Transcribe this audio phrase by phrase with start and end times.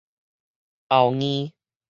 [0.87, 1.53] 後硬